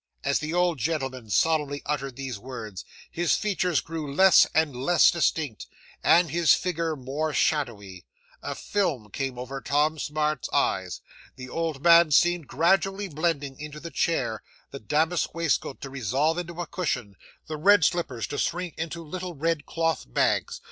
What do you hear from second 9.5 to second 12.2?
Tom Smart's eyes. The old man